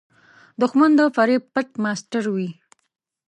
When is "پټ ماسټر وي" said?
1.53-2.49